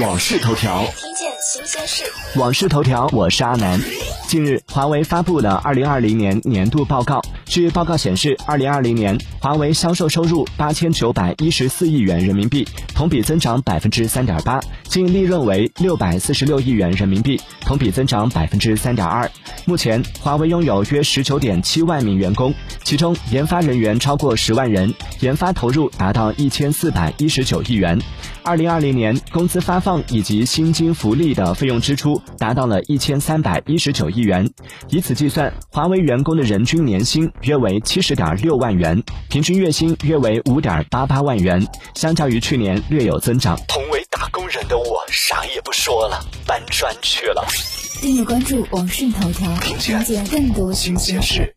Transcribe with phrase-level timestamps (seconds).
[0.00, 2.04] 往事头条，听见新鲜事。
[2.38, 3.80] 网视头条，我是阿南。
[4.28, 7.22] 近日，华为发布了二零二零年年度报告。
[7.46, 19.30] 据报告显示，二零二零年华为销售收入八千九百一十四亿元人民币，同比增长百分之三点八；净利润为六百四十六亿元人民币，同比增长百分之三点二。
[19.64, 22.52] 目前，华为拥有约十九点七万名员工，
[22.84, 27.98] 其中研发人员超过十万人，研发投入达到一千四百一十九亿元。
[28.42, 34.48] 二零二零年，工资发放以及薪金福利的费用支出达到了一千三百一十九亿元。
[34.88, 43.58] 以此计算，华为员工的人均年薪约为七十点六万元，平均月薪约为五点八八万元，相较于去年略有增长。
[43.68, 47.44] 同为打工人的我，啥也不说了，搬砖去了。
[48.00, 51.54] 订阅关注网讯头条，听见更多新鲜事。